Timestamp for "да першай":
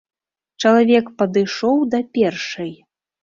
1.93-2.73